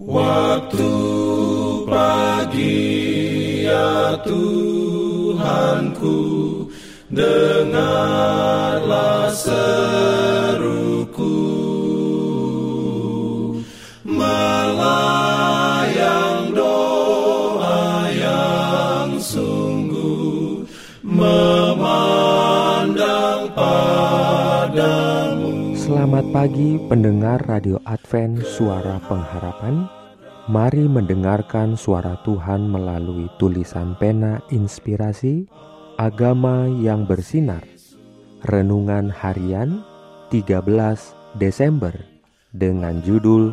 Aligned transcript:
Waktu 0.00 0.88
pagi 1.84 2.88
ya 3.68 4.16
Tuhanku 4.24 6.16
Dengarlah 7.10 8.14
seruku. 9.34 9.66
Melayang 14.06 15.10
Selamat 26.00 26.32
pagi 26.32 26.80
pendengar 26.88 27.44
Radio 27.44 27.76
Advent 27.84 28.40
Suara 28.40 28.96
Pengharapan. 29.04 29.84
Mari 30.48 30.88
mendengarkan 30.88 31.76
suara 31.76 32.16
Tuhan 32.24 32.72
melalui 32.72 33.28
tulisan 33.36 33.92
pena 34.00 34.40
inspirasi 34.48 35.44
Agama 36.00 36.64
yang 36.80 37.04
bersinar. 37.04 37.60
Renungan 38.48 39.12
harian 39.12 39.84
13 40.32 40.64
Desember 41.36 41.92
Dengan 42.48 43.04
judul 43.04 43.52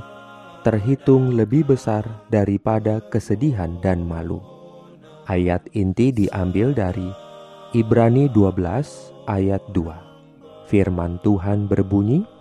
Terhitung 0.64 1.36
lebih 1.36 1.68
besar 1.68 2.08
daripada 2.32 3.04
kesedihan 3.12 3.76
dan 3.84 4.08
malu 4.08 4.40
Ayat 5.28 5.68
inti 5.76 6.16
diambil 6.16 6.72
dari 6.72 7.12
Ibrani 7.76 8.32
12 8.32 9.28
ayat 9.28 9.68
2 9.76 10.08
Firman 10.68 11.16
Tuhan 11.24 11.72
berbunyi, 11.72 12.37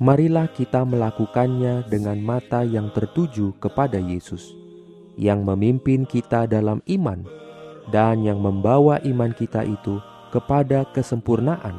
marilah 0.00 0.48
kita 0.48 0.80
melakukannya 0.88 1.84
dengan 1.84 2.16
mata 2.24 2.64
yang 2.64 2.88
tertuju 2.96 3.52
kepada 3.60 4.00
Yesus, 4.00 4.56
yang 5.20 5.44
memimpin 5.44 6.08
kita 6.08 6.48
dalam 6.48 6.80
iman 6.88 7.20
dan 7.92 8.24
yang 8.24 8.40
membawa 8.40 8.96
iman 9.04 9.36
kita 9.36 9.60
itu 9.60 10.00
kepada 10.32 10.88
kesempurnaan, 10.96 11.76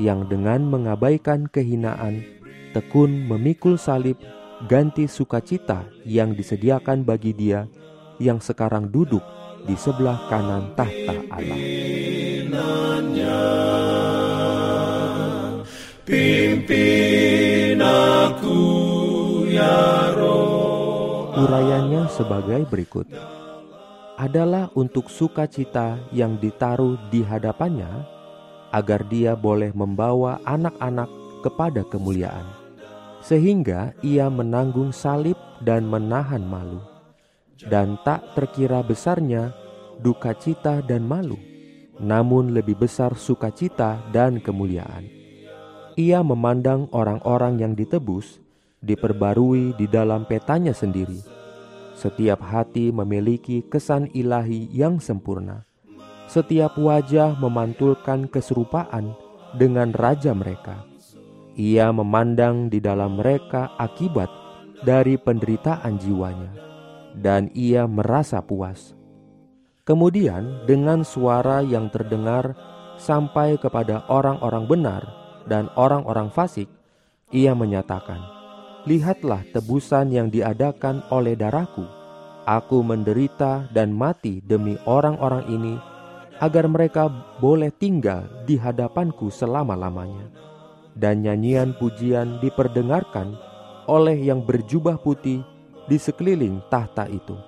yang 0.00 0.24
dengan 0.24 0.64
mengabaikan 0.64 1.44
kehinaan, 1.52 2.24
tekun 2.72 3.28
memikul 3.28 3.76
salib 3.76 4.16
ganti 4.64 5.04
sukacita 5.04 5.84
yang 6.08 6.32
disediakan 6.32 7.04
bagi 7.04 7.36
dia 7.36 7.68
yang 8.16 8.40
sekarang 8.40 8.88
duduk 8.88 9.22
di 9.68 9.76
sebelah 9.76 10.16
kanan 10.32 10.72
tahta 10.72 11.16
Allah. 11.28 11.60
Urayanya 21.34 22.10
sebagai 22.10 22.66
berikut. 22.66 23.06
Adalah 24.18 24.70
untuk 24.74 25.10
sukacita 25.10 25.98
yang 26.14 26.38
ditaruh 26.38 26.98
di 27.10 27.22
hadapannya, 27.26 28.06
agar 28.74 29.06
dia 29.06 29.38
boleh 29.38 29.70
membawa 29.74 30.42
anak-anak 30.46 31.10
kepada 31.42 31.82
kemuliaan, 31.86 32.46
sehingga 33.22 33.94
ia 34.02 34.26
menanggung 34.30 34.90
salib 34.90 35.38
dan 35.62 35.86
menahan 35.86 36.42
malu, 36.42 36.82
dan 37.70 37.98
tak 38.02 38.22
terkira 38.34 38.82
besarnya 38.82 39.54
duka 39.98 40.34
cita 40.34 40.82
dan 40.82 41.06
malu, 41.06 41.38
namun 41.98 42.54
lebih 42.54 42.74
besar 42.78 43.14
sukacita 43.14 44.02
dan 44.10 44.42
kemuliaan 44.42 45.24
ia 45.94 46.26
memandang 46.26 46.90
orang-orang 46.90 47.62
yang 47.62 47.72
ditebus 47.78 48.42
diperbarui 48.84 49.72
di 49.80 49.88
dalam 49.88 50.28
petanya 50.28 50.76
sendiri. 50.76 51.18
Setiap 51.96 52.44
hati 52.44 52.92
memiliki 52.92 53.64
kesan 53.64 54.12
ilahi 54.12 54.68
yang 54.68 55.00
sempurna. 55.00 55.64
Setiap 56.28 56.76
wajah 56.76 57.36
memantulkan 57.40 58.28
keserupaan 58.28 59.16
dengan 59.56 59.94
raja 59.96 60.36
mereka. 60.36 60.84
Ia 61.54 61.94
memandang 61.94 62.66
di 62.66 62.82
dalam 62.82 63.22
mereka 63.22 63.72
akibat 63.78 64.26
dari 64.82 65.14
penderitaan 65.14 65.96
jiwanya, 66.02 66.50
dan 67.14 67.48
ia 67.54 67.86
merasa 67.86 68.42
puas. 68.42 68.98
Kemudian, 69.86 70.66
dengan 70.66 71.06
suara 71.06 71.62
yang 71.62 71.94
terdengar 71.94 72.58
sampai 72.98 73.54
kepada 73.54 74.02
orang-orang 74.10 74.66
benar, 74.66 75.02
dan 75.46 75.70
orang-orang 75.78 76.32
fasik, 76.34 76.66
ia 77.30 77.54
menyatakan, 77.54 78.33
Lihatlah 78.84 79.40
tebusan 79.48 80.12
yang 80.12 80.28
diadakan 80.28 81.00
oleh 81.08 81.32
darahku. 81.32 81.88
Aku 82.44 82.84
menderita 82.84 83.64
dan 83.72 83.88
mati 83.88 84.44
demi 84.44 84.76
orang-orang 84.84 85.48
ini, 85.48 85.74
agar 86.36 86.68
mereka 86.68 87.08
boleh 87.40 87.72
tinggal 87.72 88.28
di 88.44 88.60
hadapanku 88.60 89.32
selama-lamanya. 89.32 90.28
Dan 90.92 91.24
nyanyian 91.24 91.72
pujian 91.80 92.44
diperdengarkan 92.44 93.32
oleh 93.88 94.20
yang 94.20 94.44
berjubah 94.44 95.00
putih 95.00 95.40
di 95.88 95.96
sekeliling 95.96 96.60
tahta 96.68 97.08
itu. 97.08 97.40